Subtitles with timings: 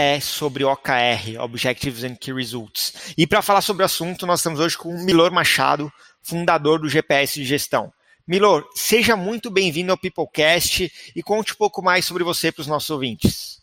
[0.00, 3.12] é sobre OKR, Objectives and Key Results.
[3.18, 6.88] E para falar sobre o assunto, nós estamos hoje com o Milor Machado, fundador do
[6.88, 7.92] GPS de Gestão.
[8.24, 12.68] Milor, seja muito bem-vindo ao Peoplecast e conte um pouco mais sobre você para os
[12.68, 13.58] nossos ouvintes.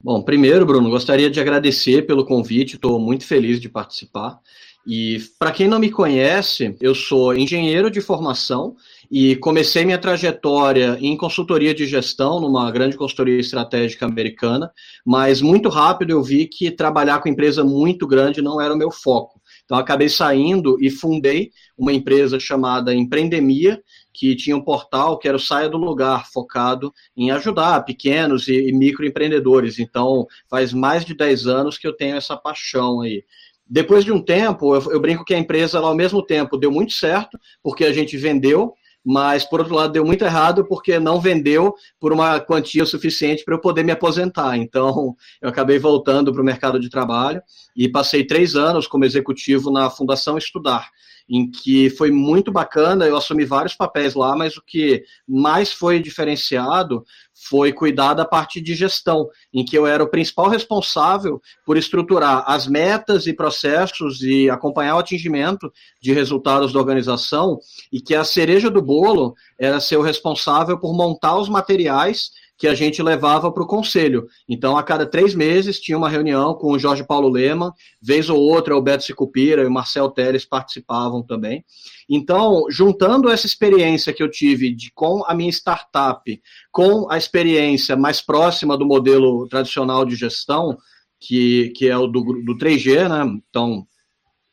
[0.00, 4.38] Bom, primeiro, Bruno, gostaria de agradecer pelo convite, estou muito feliz de participar.
[4.86, 8.74] E para quem não me conhece, eu sou engenheiro de formação
[9.10, 14.70] e comecei minha trajetória em consultoria de gestão numa grande consultoria estratégica americana,
[15.04, 18.90] mas muito rápido eu vi que trabalhar com empresa muito grande não era o meu
[18.90, 19.40] foco.
[19.64, 23.80] Então acabei saindo e fundei uma empresa chamada Empreendemia,
[24.12, 28.72] que tinha um portal que era o Saia do Lugar, focado em ajudar pequenos e,
[28.72, 29.78] microempreendedores.
[29.78, 33.24] Então faz mais de 10 anos que eu tenho essa paixão aí.
[33.72, 36.72] Depois de um tempo, eu, eu brinco que a empresa, ela, ao mesmo tempo, deu
[36.72, 41.20] muito certo, porque a gente vendeu, mas por outro lado deu muito errado porque não
[41.20, 44.56] vendeu por uma quantia suficiente para eu poder me aposentar.
[44.56, 47.40] Então eu acabei voltando para o mercado de trabalho
[47.76, 50.90] e passei três anos como executivo na Fundação Estudar,
[51.30, 56.00] em que foi muito bacana, eu assumi vários papéis lá, mas o que mais foi
[56.00, 57.04] diferenciado
[57.48, 62.42] foi cuidar da parte de gestão, em que eu era o principal responsável por estruturar
[62.46, 65.72] as metas e processos e acompanhar o atingimento
[66.02, 67.60] de resultados da organização,
[67.92, 72.68] e que a cereja do bolo era ser o responsável por montar os materiais que
[72.68, 74.26] a gente levava para o conselho.
[74.46, 77.72] Então, a cada três meses, tinha uma reunião com o Jorge Paulo Lema,
[78.02, 81.64] vez ou outra, o Beto Sicupira e o Marcel Teles participavam também.
[82.06, 86.22] Então, juntando essa experiência que eu tive de, com a minha startup,
[86.70, 90.76] com a experiência mais próxima do modelo tradicional de gestão,
[91.18, 93.40] que, que é o do, do 3G, né?
[93.48, 93.86] Então,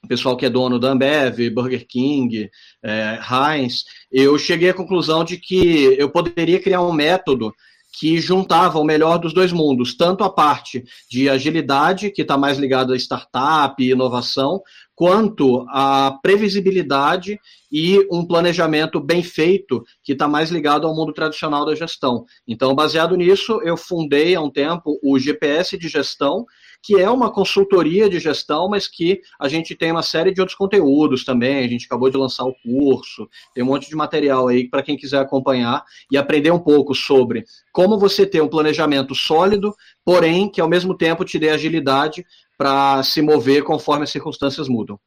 [0.01, 2.50] o pessoal que é dono da Ambev, Burger King,
[2.81, 7.53] é, Heinz, eu cheguei à conclusão de que eu poderia criar um método
[8.00, 12.58] que juntava o melhor dos dois mundos, tanto a parte de agilidade, que está mais
[12.59, 14.62] ligada a startup e inovação,
[14.94, 17.40] quanto a previsibilidade
[17.72, 22.25] e um planejamento bem feito, que está mais ligado ao mundo tradicional da gestão.
[22.47, 26.46] Então, baseado nisso, eu fundei há um tempo o GPS de gestão,
[26.88, 30.58] que é uma consultoria de gestão, mas que a gente tem uma série de outros
[30.58, 31.66] conteúdos também.
[31.66, 34.96] A gente acabou de lançar o curso, tem um monte de material aí para quem
[34.96, 37.44] quiser acompanhar e aprender um pouco sobre
[37.74, 42.26] como você ter um planejamento sólido, porém que ao mesmo tempo te dê agilidade
[42.58, 44.97] para se mover conforme as circunstâncias mudam.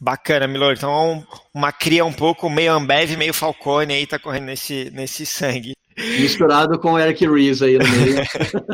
[0.00, 0.72] Bacana, Milor.
[0.72, 1.24] Então,
[1.54, 5.74] uma cria um pouco meio Ambev, meio Falcone aí, tá correndo nesse, nesse sangue.
[6.20, 8.16] Misturado com o Eric Ries aí no meio.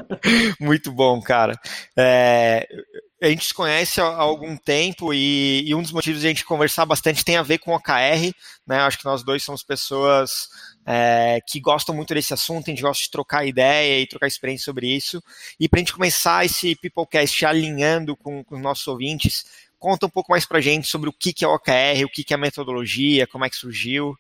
[0.61, 1.59] Muito bom, cara.
[1.97, 2.67] É,
[3.23, 6.45] a gente se conhece há algum tempo e, e, um dos motivos de a gente
[6.45, 8.33] conversar bastante tem a ver com o OKR,
[8.67, 8.79] né?
[8.81, 10.49] Acho que nós dois somos pessoas
[10.85, 14.67] é, que gostam muito desse assunto, a gente gosta de trocar ideia e trocar experiência
[14.67, 15.23] sobre isso.
[15.59, 19.45] E para a gente começar esse Peoplecast alinhando com, com os nossos ouvintes,
[19.79, 22.11] conta um pouco mais para a gente sobre o que, que é o OKR, o
[22.11, 24.17] que, que é a metodologia, como é que surgiu.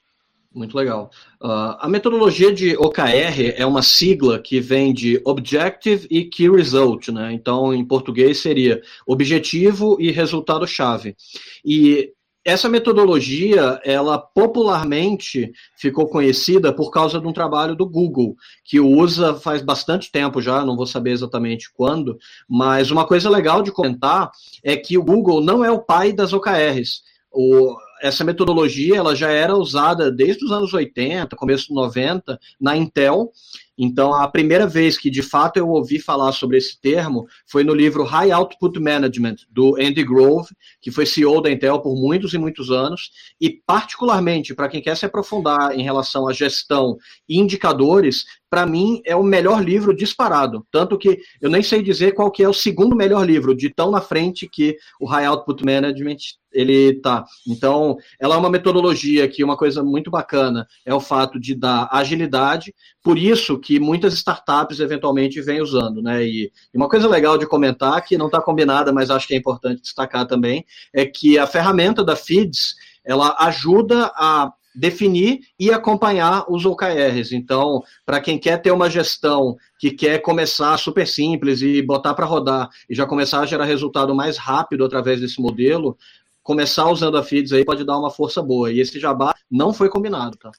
[0.56, 1.10] Muito legal.
[1.38, 7.08] Uh, a metodologia de OKR é uma sigla que vem de Objective e Key Result,
[7.08, 7.30] né?
[7.34, 11.14] Então, em português seria objetivo e resultado-chave.
[11.62, 12.10] E
[12.42, 18.34] essa metodologia, ela popularmente ficou conhecida por causa de um trabalho do Google,
[18.64, 22.16] que usa faz bastante tempo já, não vou saber exatamente quando,
[22.48, 24.30] mas uma coisa legal de comentar
[24.64, 27.02] é que o Google não é o pai das OKRs.
[27.30, 32.76] O, essa metodologia ela já era usada desde os anos 80, começo dos 90, na
[32.76, 33.32] Intel.
[33.78, 37.74] Então, a primeira vez que de fato eu ouvi falar sobre esse termo foi no
[37.74, 40.48] livro High Output Management, do Andy Grove,
[40.80, 44.96] que foi CEO da Intel por muitos e muitos anos, e particularmente para quem quer
[44.96, 46.96] se aprofundar em relação à gestão
[47.28, 50.66] e indicadores, para mim é o melhor livro disparado.
[50.70, 53.90] Tanto que eu nem sei dizer qual que é o segundo melhor livro, de tão
[53.90, 56.16] na frente que o High Output Management
[56.52, 57.24] ele tá.
[57.46, 61.88] Então, ela é uma metodologia que uma coisa muito bacana é o fato de dar
[61.92, 62.74] agilidade,
[63.06, 66.24] por isso que muitas startups eventualmente vêm usando, né?
[66.26, 69.80] E, uma coisa legal de comentar, que não está combinada, mas acho que é importante
[69.80, 72.74] destacar também, é que a ferramenta da Feeds,
[73.04, 77.30] ela ajuda a definir e acompanhar os OKRs.
[77.30, 82.26] Então, para quem quer ter uma gestão que quer começar super simples e botar para
[82.26, 85.96] rodar e já começar a gerar resultado mais rápido através desse modelo,
[86.46, 88.70] começar usando a Feeds aí pode dar uma força boa.
[88.70, 90.52] E esse jabá não foi combinado, tá?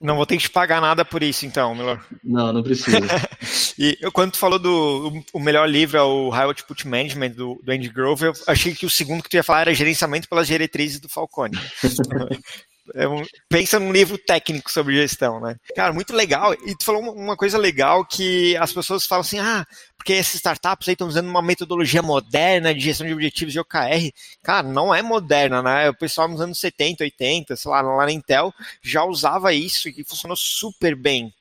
[0.00, 2.00] Não vou ter que te pagar nada por isso, então, Milor.
[2.22, 2.96] Não, não precisa.
[3.76, 7.60] e eu, quando tu falou do o melhor livro é o High Output Management do,
[7.60, 10.46] do Andy Grove, eu achei que o segundo que tu ia falar era Gerenciamento pelas
[10.46, 11.58] Diretrizes do Falcone.
[12.94, 15.56] É um, pensa num livro técnico sobre gestão, né?
[15.74, 16.52] Cara, muito legal.
[16.54, 19.64] E tu falou uma coisa legal que as pessoas falam assim, ah,
[19.96, 24.10] porque essas startups aí estão usando uma metodologia moderna de gestão de objetivos de OKR.
[24.42, 25.90] Cara, não é moderna, né?
[25.90, 28.52] O pessoal nos anos 70, 80, sei lá, lá na Intel
[28.82, 31.32] já usava isso e funcionou super bem.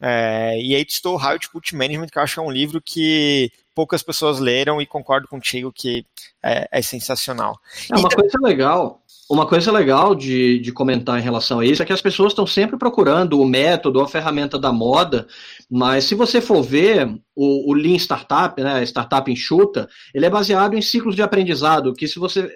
[0.00, 2.80] É, e aí estou How to Put Management, que eu acho que é um livro
[2.80, 6.06] que poucas pessoas leram e concordo contigo que
[6.42, 7.60] é, é sensacional.
[7.90, 11.82] É uma e, coisa legal uma coisa legal de, de comentar em relação a isso
[11.82, 15.26] é que as pessoas estão sempre procurando o método, a ferramenta da moda,
[15.68, 20.74] mas se você for ver o, o Lean Startup, né, startup enxuta, ele é baseado
[20.74, 22.48] em ciclos de aprendizado, que se você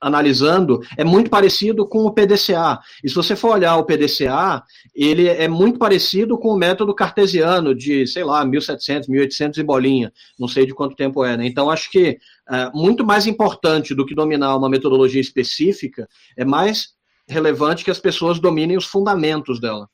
[0.00, 2.78] analisando, é muito parecido com o PDCA.
[3.02, 4.62] E se você for olhar o PDCA,
[4.94, 10.12] ele é muito parecido com o método cartesiano de, sei lá, 1700, 1800 e bolinha.
[10.38, 11.46] Não sei de quanto tempo é, né?
[11.46, 12.18] Então, acho que
[12.50, 16.96] é, muito mais importante do que dominar uma metodologia específica, é mais
[17.28, 19.88] relevante que as pessoas dominem os fundamentos dela.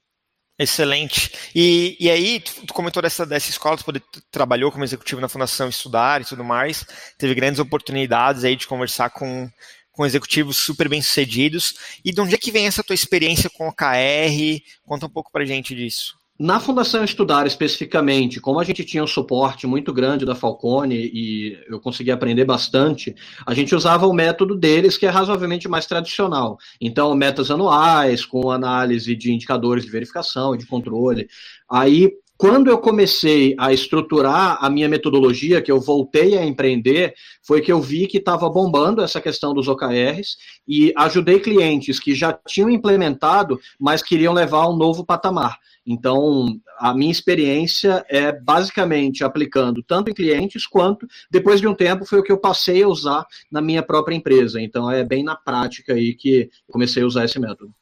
[0.59, 1.33] Excelente.
[1.55, 6.21] E, e aí, tu, comentou dessa, dessa escola, tu trabalhou como executivo na Fundação Estudar
[6.21, 6.87] e tudo mais,
[7.19, 9.51] teve grandes oportunidades aí de conversar com,
[9.91, 11.75] com executivos super bem-sucedidos.
[12.05, 14.63] E de onde é que vem essa tua experiência com o KR?
[14.85, 16.15] Conta um pouco pra gente disso.
[16.37, 21.57] Na Fundação Estudar, especificamente, como a gente tinha um suporte muito grande da Falcone e
[21.69, 23.15] eu consegui aprender bastante,
[23.47, 26.59] a gente usava o método deles, que é razoavelmente mais tradicional.
[26.81, 31.29] Então, metas anuais, com análise de indicadores de verificação e de controle.
[31.71, 37.61] Aí, quando eu comecei a estruturar a minha metodologia, que eu voltei a empreender, foi
[37.61, 40.37] que eu vi que estava bombando essa questão dos OKRs
[40.67, 45.59] e ajudei clientes que já tinham implementado, mas queriam levar a um novo patamar.
[45.87, 52.07] Então, a minha experiência é basicamente aplicando tanto em clientes quanto, depois de um tempo,
[52.07, 54.61] foi o que eu passei a usar na minha própria empresa.
[54.61, 57.73] Então, é bem na prática aí que comecei a usar esse método.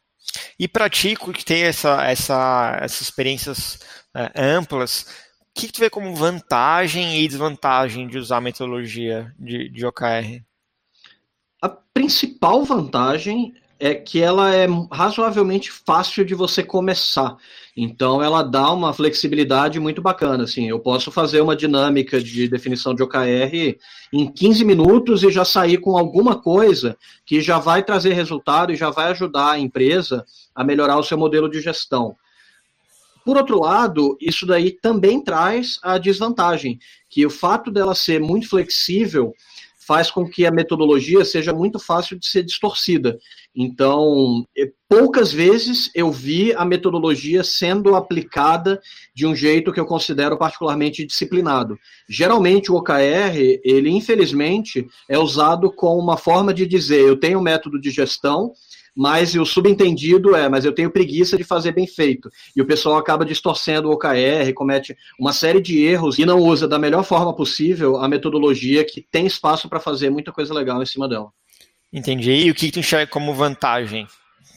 [0.58, 3.78] E pratico que tem essa, essa, essas experiências
[4.14, 5.06] é, amplas,
[5.40, 9.84] o que, que tu vê como vantagem e desvantagem de usar a metodologia de, de
[9.84, 10.42] OKR?
[11.60, 17.36] A principal vantagem é que ela é razoavelmente fácil de você começar.
[17.76, 20.44] Então ela dá uma flexibilidade muito bacana.
[20.44, 23.76] Assim, eu posso fazer uma dinâmica de definição de OKR
[24.12, 26.96] em 15 minutos e já sair com alguma coisa
[27.26, 30.24] que já vai trazer resultado e já vai ajudar a empresa
[30.54, 32.14] a melhorar o seu modelo de gestão.
[33.24, 36.78] Por outro lado, isso daí também traz a desvantagem,
[37.10, 39.34] que o fato dela ser muito flexível
[39.86, 43.18] faz com que a metodologia seja muito fácil de ser distorcida.
[43.54, 44.46] Então,
[44.88, 48.80] poucas vezes eu vi a metodologia sendo aplicada
[49.14, 51.78] de um jeito que eu considero particularmente disciplinado.
[52.08, 57.42] Geralmente o OKR, ele infelizmente é usado como uma forma de dizer, eu tenho um
[57.42, 58.52] método de gestão,
[58.94, 62.30] mas o subentendido é, mas eu tenho preguiça de fazer bem feito.
[62.54, 66.68] E o pessoal acaba distorcendo o OKR, comete uma série de erros e não usa
[66.68, 70.86] da melhor forma possível a metodologia que tem espaço para fazer muita coisa legal em
[70.86, 71.30] cima dela.
[71.92, 72.32] Entendi.
[72.32, 74.06] E o que tu enxerga como vantagem?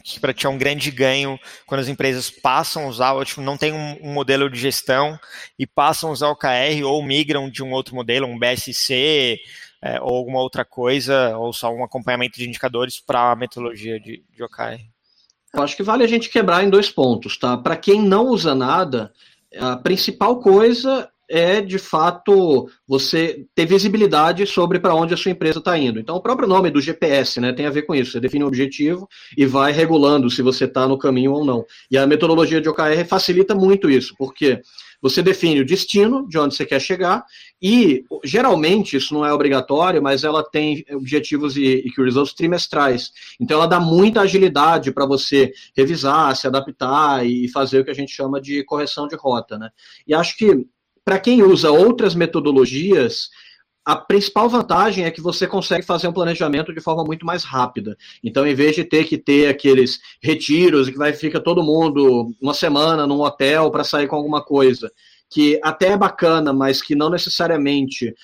[0.03, 3.57] Que para ti é um grande ganho quando as empresas passam a usar, tipo, não
[3.57, 5.19] tem um, modelo de gestão
[5.57, 9.39] e passam a usar o OKR ou migram de um outro modelo, um BSC,
[9.85, 14.23] é, ou alguma outra coisa, ou só um acompanhamento de indicadores para a metodologia de,
[14.35, 14.43] de?
[15.53, 17.55] Eu acho que vale a gente quebrar em dois pontos, tá?
[17.55, 19.13] Para quem não usa nada,
[19.55, 25.59] a principal coisa é de fato você ter visibilidade sobre para onde a sua empresa
[25.59, 25.99] está indo.
[25.99, 28.11] Então, o próprio nome do GPS né, tem a ver com isso.
[28.11, 31.63] Você define um objetivo e vai regulando se você está no caminho ou não.
[31.89, 34.61] E a metodologia de OKR facilita muito isso, porque
[35.01, 37.25] você define o destino de onde você quer chegar
[37.61, 43.11] e, geralmente, isso não é obrigatório, mas ela tem objetivos e, e results trimestrais.
[43.39, 47.95] Então, ela dá muita agilidade para você revisar, se adaptar e fazer o que a
[47.95, 49.57] gente chama de correção de rota.
[49.57, 49.69] Né?
[50.07, 50.65] E acho que
[51.03, 53.29] para quem usa outras metodologias,
[53.85, 57.95] a principal vantagem é que você consegue fazer um planejamento de forma muito mais rápida.
[58.23, 62.55] Então, em vez de ter que ter aqueles retiros que vai fica todo mundo uma
[62.55, 64.91] semana num hotel para sair com alguma coisa,
[65.29, 68.15] que até é bacana, mas que não necessariamente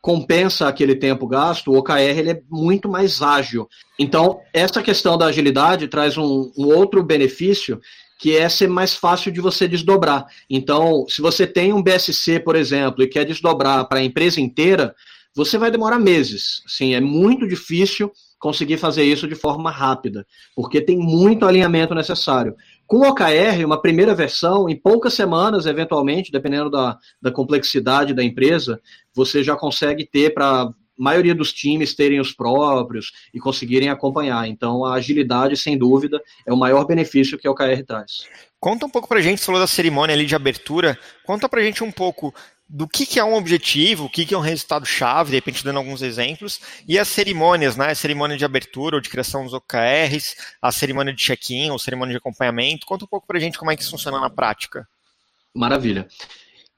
[0.00, 3.68] compensa aquele tempo gasto, o OKR ele é muito mais ágil.
[3.98, 7.78] Então, essa questão da agilidade traz um, um outro benefício
[8.20, 10.26] que é ser mais fácil de você desdobrar.
[10.48, 14.94] Então, se você tem um BSC, por exemplo, e quer desdobrar para a empresa inteira,
[15.34, 16.62] você vai demorar meses.
[16.66, 22.54] Assim, é muito difícil conseguir fazer isso de forma rápida, porque tem muito alinhamento necessário.
[22.86, 28.22] Com o OKR, uma primeira versão, em poucas semanas, eventualmente, dependendo da, da complexidade da
[28.22, 28.80] empresa,
[29.14, 34.46] você já consegue ter para maioria dos times terem os próprios e conseguirem acompanhar.
[34.46, 38.28] Então, a agilidade, sem dúvida, é o maior benefício que o OKR traz.
[38.60, 41.60] Conta um pouco para a gente, você falou da cerimônia ali de abertura, conta para
[41.60, 42.34] a gente um pouco
[42.68, 45.78] do que, que é um objetivo, o que, que é um resultado-chave, de repente dando
[45.78, 47.90] alguns exemplos, e as cerimônias, né?
[47.90, 52.12] A cerimônia de abertura ou de criação dos OKRs, a cerimônia de check-in ou cerimônia
[52.12, 52.86] de acompanhamento.
[52.86, 54.86] Conta um pouco para a gente como é que isso funciona na prática.
[55.52, 56.06] Maravilha.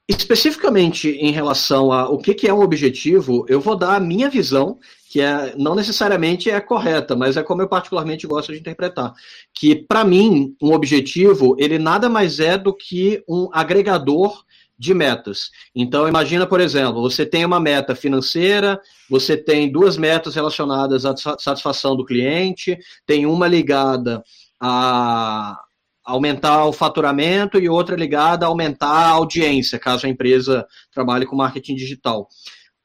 [0.07, 4.29] Especificamente em relação a o que, que é um objetivo, eu vou dar a minha
[4.29, 4.77] visão,
[5.09, 9.13] que é não necessariamente é correta, mas é como eu particularmente gosto de interpretar.
[9.53, 14.43] Que, para mim, um objetivo, ele nada mais é do que um agregador
[14.77, 15.51] de metas.
[15.73, 21.15] Então, imagina, por exemplo, você tem uma meta financeira, você tem duas metas relacionadas à
[21.15, 24.21] satisfação do cliente, tem uma ligada
[24.59, 25.61] a
[26.03, 31.35] aumentar o faturamento e outra ligada a aumentar a audiência, caso a empresa trabalhe com
[31.35, 32.27] marketing digital.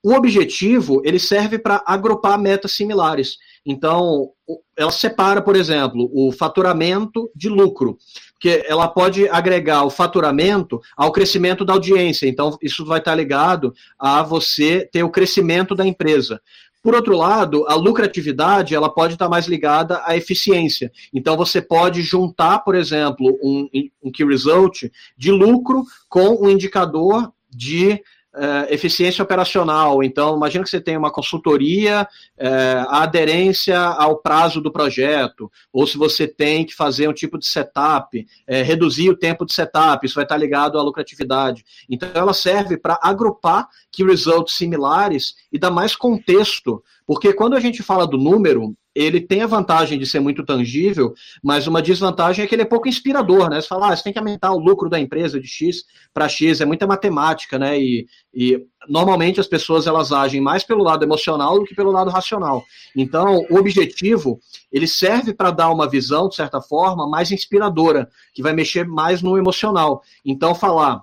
[0.02, 3.36] O objetivo, ele serve para agrupar metas similares.
[3.66, 4.30] Então,
[4.76, 7.98] ela separa, por exemplo, o faturamento de lucro,
[8.32, 12.28] porque ela pode agregar o faturamento ao crescimento da audiência.
[12.28, 16.40] Então, isso vai estar ligado a você ter o crescimento da empresa.
[16.82, 20.90] Por outro lado, a lucratividade ela pode estar mais ligada à eficiência.
[21.12, 23.68] Então, você pode juntar, por exemplo, um,
[24.02, 24.84] um key result
[25.16, 28.00] de lucro com um indicador de
[28.38, 30.02] uh, eficiência operacional.
[30.02, 32.06] Então, imagina que você tem uma consultoria,
[32.38, 37.38] uh, a aderência ao prazo do projeto, ou se você tem que fazer um tipo
[37.38, 38.24] de setup, uh,
[38.64, 41.64] reduzir o tempo de setup, isso vai estar ligado à lucratividade.
[41.90, 47.60] Então, ela serve para agrupar key results similares e dar mais contexto, porque quando a
[47.60, 52.44] gente fala do número, ele tem a vantagem de ser muito tangível, mas uma desvantagem
[52.44, 53.60] é que ele é pouco inspirador, né?
[53.60, 56.60] Você fala, ah, você tem que aumentar o lucro da empresa de X para X,
[56.60, 57.78] é muita matemática, né?
[57.78, 62.10] E, e normalmente as pessoas elas agem mais pelo lado emocional do que pelo lado
[62.10, 62.64] racional.
[62.96, 64.40] Então, o objetivo,
[64.72, 69.22] ele serve para dar uma visão, de certa forma, mais inspiradora, que vai mexer mais
[69.22, 70.02] no emocional.
[70.24, 71.02] Então, falar,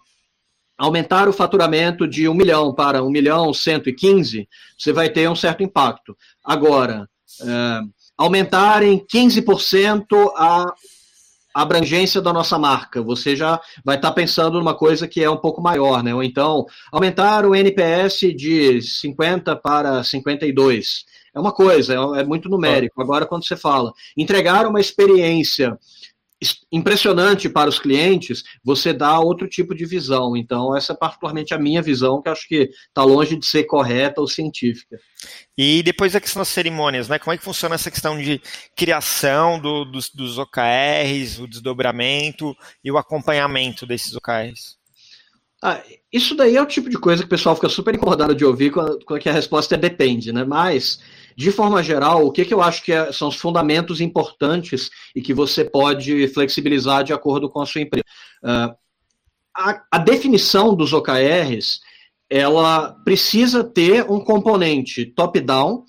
[0.77, 5.63] aumentar o faturamento de 1 milhão para 1 milhão 115, você vai ter um certo
[5.63, 6.17] impacto.
[6.43, 7.07] Agora,
[7.41, 7.81] é,
[8.17, 10.05] aumentar em 15%
[10.35, 10.73] a
[11.55, 13.01] abrangência da nossa marca.
[13.01, 16.13] Você já vai estar tá pensando numa coisa que é um pouco maior, né?
[16.13, 21.05] Ou então, aumentar o NPS de 50 para 52.
[21.33, 23.01] É uma coisa, é, é muito numérico.
[23.01, 25.77] Agora, quando você fala entregar uma experiência
[26.71, 30.35] impressionante para os clientes, você dá outro tipo de visão.
[30.35, 34.21] Então, essa é particularmente a minha visão, que acho que está longe de ser correta
[34.21, 34.97] ou científica.
[35.57, 37.17] E depois a questão das cerimônias, né?
[37.17, 38.41] Como é que funciona essa questão de
[38.75, 44.77] criação do, dos, dos OKRs, o desdobramento e o acompanhamento desses OKRs?
[45.63, 45.81] Ah,
[46.11, 48.71] isso daí é o tipo de coisa que o pessoal fica super incomodado de ouvir
[48.71, 50.43] quando, a resposta é depende, né?
[50.43, 50.99] Mas
[51.35, 55.21] de forma geral, o que, que eu acho que é, são os fundamentos importantes e
[55.21, 58.05] que você pode flexibilizar de acordo com a sua empresa?
[58.43, 58.75] Uh,
[59.57, 61.79] a, a definição dos OKRs,
[62.29, 65.83] ela precisa ter um componente top-down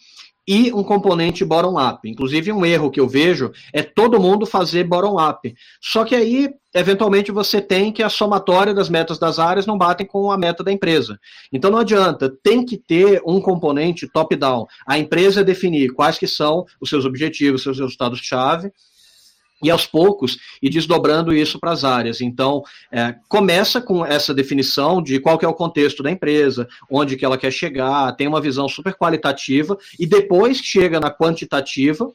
[0.46, 2.08] e um componente bottom-up.
[2.08, 5.54] Inclusive, um erro que eu vejo é todo mundo fazer bottom-up.
[5.80, 10.06] Só que aí, eventualmente, você tem que a somatória das metas das áreas não batem
[10.06, 11.18] com a meta da empresa.
[11.52, 14.66] Então, não adianta, tem que ter um componente top-down.
[14.86, 18.70] A empresa definir quais que são os seus objetivos, seus resultados-chave,
[19.62, 22.20] e aos poucos ir desdobrando isso para as áreas.
[22.20, 27.16] Então, é, começa com essa definição de qual que é o contexto da empresa, onde
[27.16, 32.12] que ela quer chegar, tem uma visão super qualitativa, e depois chega na quantitativa,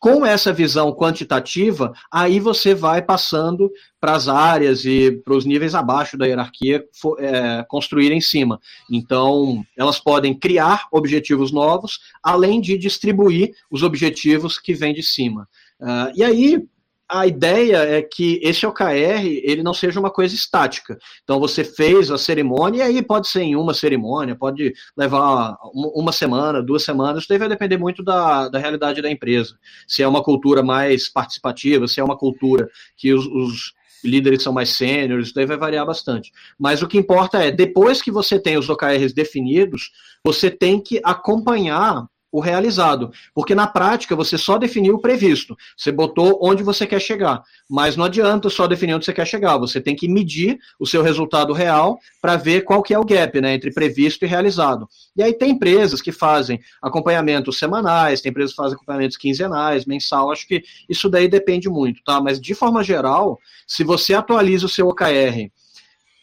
[0.00, 3.70] com essa visão quantitativa, aí você vai passando
[4.00, 6.82] para as áreas e para os níveis abaixo da hierarquia
[7.18, 8.58] é, construir em cima.
[8.90, 15.46] Então, elas podem criar objetivos novos, além de distribuir os objetivos que vêm de cima.
[15.80, 16.68] Uh, e aí,
[17.10, 20.96] a ideia é que esse OKR ele não seja uma coisa estática.
[21.24, 26.12] Então você fez a cerimônia e aí pode ser em uma cerimônia, pode levar uma
[26.12, 29.56] semana, duas semanas, isso vai depender muito da, da realidade da empresa.
[29.88, 34.52] Se é uma cultura mais participativa, se é uma cultura que os, os líderes são
[34.52, 36.30] mais sêniores, isso daí vai variar bastante.
[36.56, 39.90] Mas o que importa é, depois que você tem os OKRs definidos,
[40.24, 43.12] você tem que acompanhar o realizado.
[43.34, 45.56] Porque na prática você só definiu o previsto.
[45.76, 47.42] Você botou onde você quer chegar.
[47.68, 49.58] Mas não adianta só definir onde você quer chegar.
[49.58, 53.40] Você tem que medir o seu resultado real para ver qual que é o gap
[53.40, 54.88] né, entre previsto e realizado.
[55.16, 60.30] E aí tem empresas que fazem acompanhamentos semanais, tem empresas que fazem acompanhamentos quinzenais, mensal.
[60.30, 62.20] Acho que isso daí depende muito, tá?
[62.20, 65.50] Mas de forma geral, se você atualiza o seu OKR,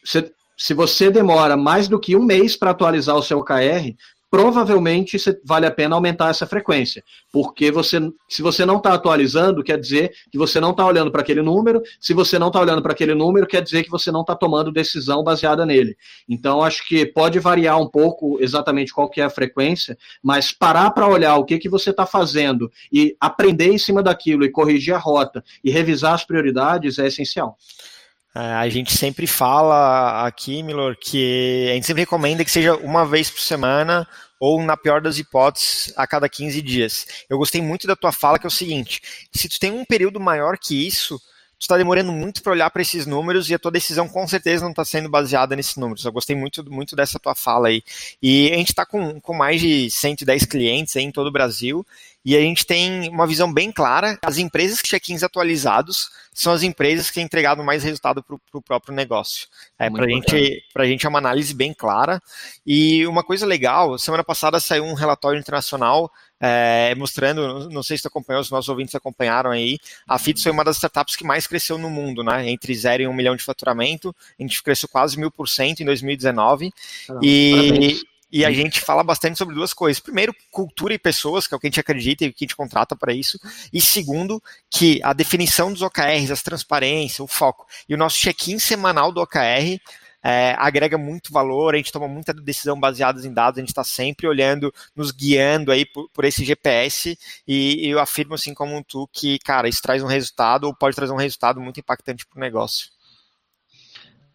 [0.04, 3.94] você, se você demora mais do que um mês para atualizar o seu OKR,
[4.30, 9.78] provavelmente vale a pena aumentar essa frequência, porque você, se você não está atualizando, quer
[9.78, 12.92] dizer que você não está olhando para aquele número, se você não está olhando para
[12.92, 15.96] aquele número, quer dizer que você não está tomando decisão baseada nele.
[16.28, 20.90] Então, acho que pode variar um pouco exatamente qual que é a frequência, mas parar
[20.90, 24.94] para olhar o que, que você está fazendo e aprender em cima daquilo e corrigir
[24.94, 27.56] a rota e revisar as prioridades é essencial.
[28.34, 33.06] É, a gente sempre fala aqui, Milor, que a gente sempre recomenda que seja uma
[33.06, 34.06] vez por semana
[34.38, 37.06] ou, na pior das hipóteses, a cada 15 dias.
[37.28, 39.00] Eu gostei muito da tua fala, que é o seguinte:
[39.32, 41.20] se tu tem um período maior que isso,
[41.58, 44.62] tu está demorando muito para olhar para esses números e a tua decisão com certeza
[44.62, 46.04] não está sendo baseada nesses números.
[46.04, 47.82] Eu gostei muito, muito dessa tua fala aí.
[48.22, 51.84] E a gente está com, com mais de 110 clientes em todo o Brasil
[52.24, 54.18] e a gente tem uma visão bem clara.
[54.22, 58.62] As empresas que check-ins atualizados são as empresas que têm entregado mais resultado para o
[58.62, 59.48] próprio negócio.
[59.78, 62.22] É, para gente, a gente é uma análise bem clara.
[62.66, 68.02] E uma coisa legal, semana passada saiu um relatório internacional é, mostrando, não sei se
[68.02, 71.46] tu acompanhou, os nossos ouvintes acompanharam aí, a FITS foi uma das startups que mais
[71.46, 72.48] cresceu no mundo, né?
[72.48, 75.80] Entre 0 e 1 um milhão de faturamento, a gente cresceu quase mil por cento
[75.80, 76.72] em 2019.
[77.06, 78.04] Caramba, e, parabéns.
[78.30, 80.00] E a gente fala bastante sobre duas coisas.
[80.00, 82.46] Primeiro, cultura e pessoas, que é o que a gente acredita e o que a
[82.46, 83.38] gente contrata para isso.
[83.72, 87.66] E segundo, que a definição dos OKRs, as transparência, o foco.
[87.88, 89.80] E o nosso check-in semanal do OKR
[90.28, 93.82] é, agrega muito valor, a gente toma muita decisão baseada em dados, a gente está
[93.82, 98.84] sempre olhando, nos guiando aí por, por esse GPS, e, e, eu afirmo assim como
[98.84, 102.36] tu que, cara, isso traz um resultado, ou pode trazer um resultado muito impactante para
[102.36, 102.90] o negócio.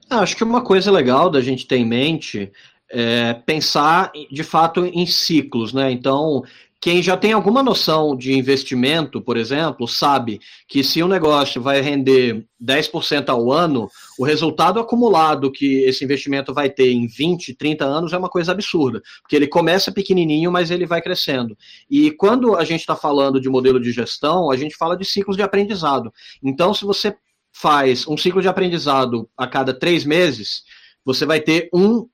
[0.10, 2.52] Ah, acho que uma coisa legal da gente ter em mente
[2.90, 5.92] é, pensar de fato em ciclos, né?
[5.92, 6.44] Então,
[6.84, 11.80] quem já tem alguma noção de investimento, por exemplo, sabe que se um negócio vai
[11.80, 17.86] render 10% ao ano, o resultado acumulado que esse investimento vai ter em 20, 30
[17.86, 21.58] anos é uma coisa absurda, porque ele começa pequenininho, mas ele vai crescendo.
[21.90, 25.38] E quando a gente está falando de modelo de gestão, a gente fala de ciclos
[25.38, 26.14] de aprendizado.
[26.44, 27.16] Então, se você
[27.54, 30.64] faz um ciclo de aprendizado a cada três meses,
[31.06, 32.10] você vai ter um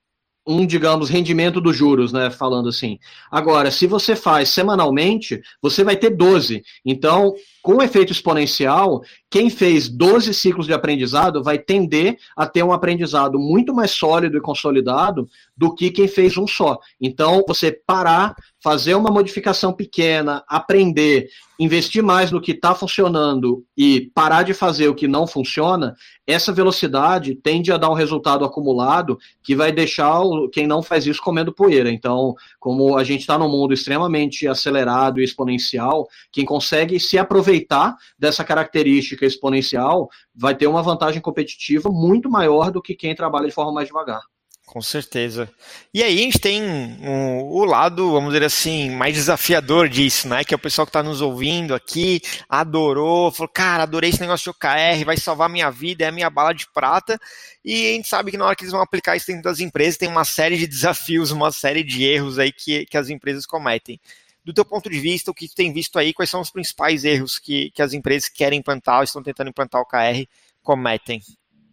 [0.48, 2.30] um, digamos, rendimento dos juros, né?
[2.30, 2.98] Falando assim.
[3.32, 6.64] Agora, se você faz semanalmente, você vai ter 12.
[6.86, 12.72] Então, com efeito exponencial, quem fez 12 ciclos de aprendizado vai tender a ter um
[12.72, 16.80] aprendizado muito mais sólido e consolidado do que quem fez um só.
[17.00, 24.10] Então, você parar, fazer uma modificação pequena, aprender, investir mais no que está funcionando e
[24.16, 25.96] parar de fazer o que não funciona,
[26.26, 31.22] essa velocidade tende a dar um resultado acumulado que vai deixar quem não faz isso
[31.22, 31.92] comendo poeira.
[31.92, 37.49] Então, como a gente está num mundo extremamente acelerado e exponencial, quem consegue se aproveitar
[37.50, 43.48] aproveitar dessa característica exponencial, vai ter uma vantagem competitiva muito maior do que quem trabalha
[43.48, 44.22] de forma mais devagar.
[44.66, 45.50] Com certeza.
[45.92, 50.44] E aí a gente tem um, o lado, vamos dizer assim, mais desafiador disso, né?
[50.44, 54.44] Que é o pessoal que está nos ouvindo aqui, adorou, falou, cara, adorei esse negócio
[54.44, 57.20] de OKR, vai salvar minha vida, é a minha bala de prata.
[57.66, 59.98] E a gente sabe que na hora que eles vão aplicar isso dentro das empresas,
[59.98, 64.00] tem uma série de desafios, uma série de erros aí que, que as empresas cometem
[64.44, 67.04] do teu ponto de vista, o que tu tem visto aí, quais são os principais
[67.04, 70.26] erros que, que as empresas que querem implantar ou estão tentando implantar o KR
[70.62, 71.22] cometem?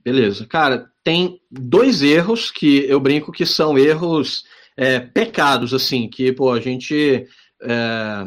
[0.05, 0.47] Beleza.
[0.47, 4.45] Cara, tem dois erros que eu brinco que são erros
[4.77, 7.27] é, pecados, assim, que, pô, a gente
[7.63, 8.27] é,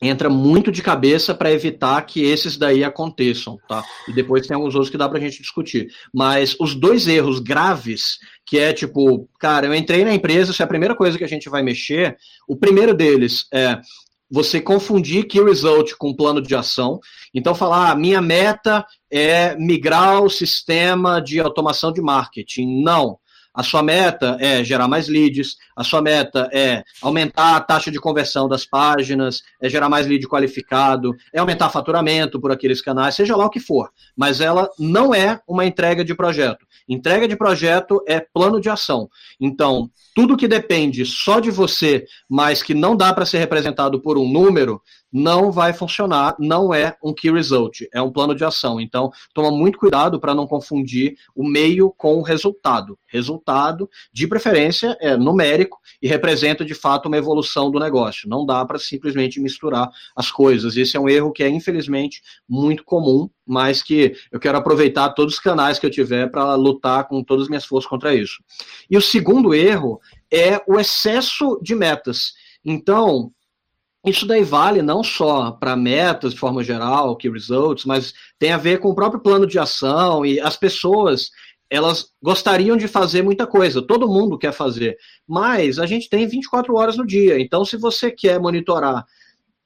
[0.00, 3.82] entra muito de cabeça para evitar que esses daí aconteçam, tá?
[4.06, 5.88] E depois tem alguns outros que dá para a gente discutir.
[6.12, 10.64] Mas os dois erros graves, que é tipo, cara, eu entrei na empresa, se é
[10.64, 13.80] a primeira coisa que a gente vai mexer, o primeiro deles é
[14.30, 17.00] você confundir key result com plano de ação.
[17.32, 22.82] Então, falar, ah, minha meta é migrar o sistema de automação de marketing.
[22.82, 23.18] Não.
[23.56, 27.98] A sua meta é gerar mais leads, a sua meta é aumentar a taxa de
[27.98, 33.34] conversão das páginas, é gerar mais lead qualificado, é aumentar faturamento por aqueles canais, seja
[33.34, 33.90] lá o que for.
[34.14, 36.66] Mas ela não é uma entrega de projeto.
[36.86, 39.08] Entrega de projeto é plano de ação.
[39.40, 44.16] Então, tudo que depende só de você, mas que não dá para ser representado por
[44.16, 44.80] um número,
[45.12, 48.80] não vai funcionar, não é um key result, é um plano de ação.
[48.80, 52.98] Então, toma muito cuidado para não confundir o meio com o resultado.
[53.06, 58.26] Resultado, de preferência, é numérico e representa de fato uma evolução do negócio.
[58.26, 60.78] Não dá para simplesmente misturar as coisas.
[60.78, 65.34] Esse é um erro que é, infelizmente, muito comum, mas que eu quero aproveitar todos
[65.34, 68.42] os canais que eu tiver para lutar com todas as minhas forças contra isso.
[68.90, 72.34] E o segundo erro é o excesso de metas.
[72.64, 73.30] Então,
[74.04, 78.56] isso daí vale não só para metas de forma geral, key results, mas tem a
[78.56, 81.30] ver com o próprio plano de ação e as pessoas
[81.68, 86.72] elas gostariam de fazer muita coisa, todo mundo quer fazer, mas a gente tem 24
[86.76, 89.04] horas no dia, então se você quer monitorar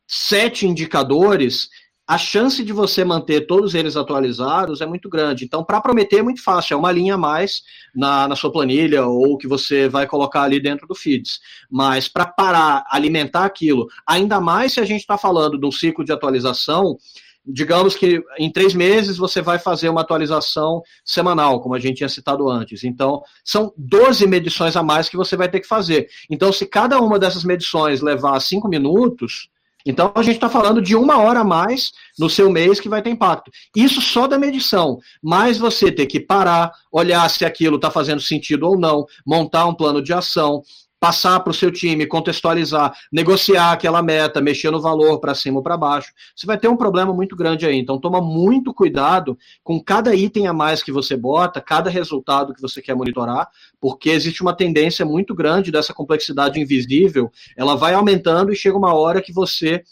[0.06, 1.68] sete indicadores,
[2.10, 5.44] a chance de você manter todos eles atualizados é muito grande.
[5.44, 7.62] Então, para prometer é muito fácil, é uma linha a mais
[7.94, 11.38] na, na sua planilha ou que você vai colocar ali dentro do Feeds.
[11.70, 16.04] Mas para parar, alimentar aquilo, ainda mais se a gente está falando de um ciclo
[16.04, 16.98] de atualização,
[17.46, 22.08] digamos que em três meses você vai fazer uma atualização semanal, como a gente tinha
[22.08, 22.82] citado antes.
[22.82, 26.08] Então, são 12 medições a mais que você vai ter que fazer.
[26.28, 29.48] Então, se cada uma dessas medições levar cinco minutos
[29.84, 33.02] então a gente está falando de uma hora a mais no seu mês que vai
[33.02, 33.50] ter impacto.
[33.74, 38.66] Isso só da medição, mas você ter que parar, olhar se aquilo está fazendo sentido
[38.66, 40.62] ou não, montar um plano de ação,
[41.00, 45.62] passar para o seu time, contextualizar, negociar aquela meta, mexer no valor para cima ou
[45.62, 47.78] para baixo, você vai ter um problema muito grande aí.
[47.78, 52.60] Então, toma muito cuidado com cada item a mais que você bota, cada resultado que
[52.60, 53.48] você quer monitorar,
[53.80, 58.94] porque existe uma tendência muito grande dessa complexidade invisível, ela vai aumentando e chega uma
[58.94, 59.82] hora que você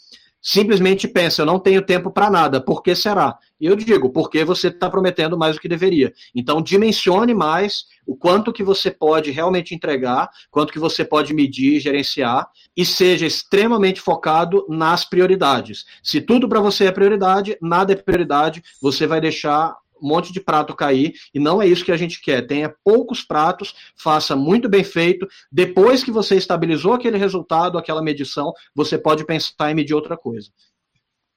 [0.41, 3.37] simplesmente pensa, eu não tenho tempo para nada, por que será?
[3.59, 6.13] E eu digo, porque você está prometendo mais do que deveria.
[6.33, 11.79] Então, dimensione mais o quanto que você pode realmente entregar, quanto que você pode medir,
[11.79, 15.85] gerenciar, e seja extremamente focado nas prioridades.
[16.01, 20.39] Se tudo para você é prioridade, nada é prioridade, você vai deixar um monte de
[20.39, 22.45] prato cair, e não é isso que a gente quer.
[22.45, 25.27] Tenha poucos pratos, faça muito bem feito.
[25.51, 30.49] Depois que você estabilizou aquele resultado, aquela medição, você pode pensar em medir outra coisa.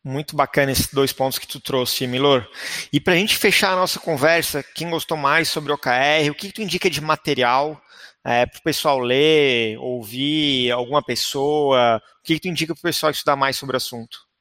[0.05, 2.49] Muito bacana esses dois pontos que tu trouxe, Milor.
[2.93, 6.35] E para a gente fechar a nossa conversa, quem gostou mais sobre o OKR, o
[6.35, 7.81] que, tu indica de material
[8.25, 12.03] é, para o pessoal ler, ouvir, alguma pessoa?
[12.19, 14.32] O que tu indica para o pessoal estudar mais sobre o assunto?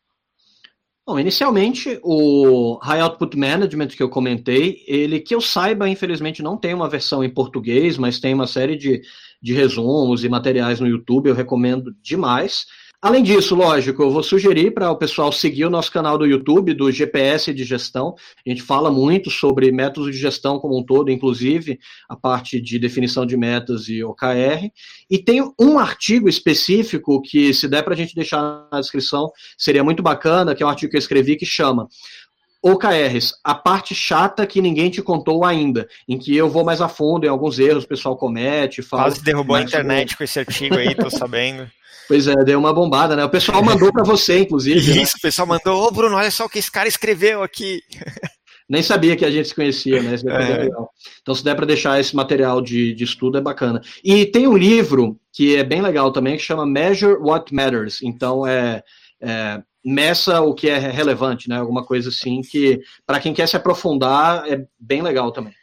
[1.06, 6.56] Bom, inicialmente, o High Output Management que eu comentei, ele, que eu saiba, infelizmente não
[6.56, 9.02] tem uma versão em português, mas tem uma série de,
[9.42, 12.68] de resumos e materiais no YouTube, eu recomendo demais.
[13.02, 16.76] Além disso, lógico, eu vou sugerir para o pessoal seguir o nosso canal do YouTube,
[16.76, 18.14] do GPS de gestão.
[18.46, 22.78] A gente fala muito sobre métodos de gestão como um todo, inclusive a parte de
[22.78, 24.70] definição de metas e OKR.
[25.10, 29.84] E tem um artigo específico que, se der para a gente deixar na descrição, seria
[29.84, 31.88] muito bacana, que é um artigo que eu escrevi que chama
[32.64, 36.88] OKRs, a parte chata que ninguém te contou ainda, em que eu vou mais a
[36.88, 39.06] fundo em alguns erros, o pessoal comete, fala.
[39.06, 41.68] Quase derrubou a internet com esse artigo aí, tô sabendo.
[42.12, 43.24] Pois é, deu uma bombada, né?
[43.24, 44.96] O pessoal mandou para você, inclusive.
[44.96, 45.02] Né?
[45.02, 45.20] Isso, né?
[45.20, 47.82] o pessoal mandou, ô Bruno, olha só o que esse cara escreveu aqui.
[48.68, 50.16] Nem sabia que a gente se conhecia, né?
[50.16, 50.70] É.
[51.22, 53.82] Então, se der para deixar esse material de, de estudo, é bacana.
[54.04, 58.02] E tem um livro que é bem legal também, que chama Measure What Matters.
[58.02, 58.84] Então, é,
[59.22, 61.60] é meça o que é relevante, né?
[61.60, 65.54] Alguma coisa assim que, para quem quer se aprofundar, é bem legal também.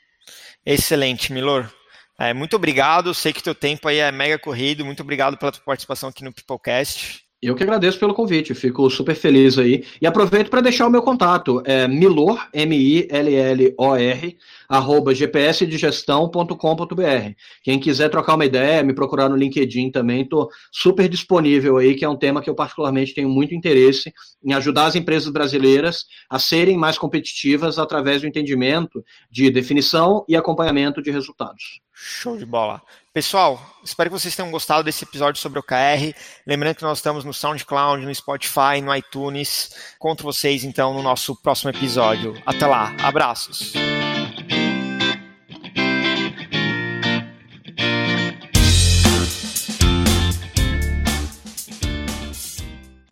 [0.64, 1.70] Excelente, Milor.
[2.18, 3.14] É, muito obrigado.
[3.14, 4.84] Sei que teu tempo aí é mega corrido.
[4.84, 7.28] Muito obrigado pela tua participação aqui no Peoplecast.
[7.40, 9.84] Eu que agradeço pelo convite, fico super feliz aí.
[10.02, 14.36] E aproveito para deixar o meu contato, é milor, M-I-L-L-O-R,
[14.68, 17.32] arroba gpsdigestão.com.br.
[17.62, 22.04] Quem quiser trocar uma ideia, me procurar no LinkedIn também, estou super disponível aí, que
[22.04, 24.12] é um tema que eu particularmente tenho muito interesse
[24.44, 29.00] em ajudar as empresas brasileiras a serem mais competitivas através do entendimento
[29.30, 31.80] de definição e acompanhamento de resultados.
[32.00, 32.80] Show de bola.
[33.12, 36.14] Pessoal, espero que vocês tenham gostado desse episódio sobre o KR.
[36.46, 39.74] Lembrando que nós estamos no SoundCloud, no Spotify, no iTunes.
[39.98, 42.40] Conto vocês então no nosso próximo episódio.
[42.46, 42.94] Até lá.
[43.02, 43.72] Abraços.